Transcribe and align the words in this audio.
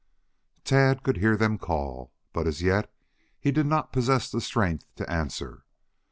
Tad 0.63 1.03
could 1.03 1.17
hear 1.17 1.37
them 1.37 1.59
call, 1.59 2.11
but 2.33 2.47
as 2.47 2.63
yet 2.63 2.91
he 3.39 3.51
did 3.51 3.67
not 3.67 3.93
possess 3.93 4.31
the 4.31 4.41
strength 4.41 4.87
to 4.95 5.07
answer. 5.07 5.63